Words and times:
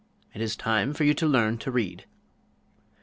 It 0.33 0.41
is 0.41 0.55
time 0.55 0.95
for 0.95 1.03
you 1.03 1.13
to 1.13 1.27
learn 1.27 1.59
to 1.59 1.69
read." 1.69 2.05